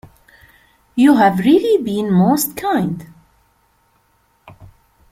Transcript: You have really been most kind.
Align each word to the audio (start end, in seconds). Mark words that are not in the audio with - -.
You 0.95 1.17
have 1.17 1.37
really 1.37 1.77
been 1.83 2.11
most 2.11 2.57
kind. 2.57 3.05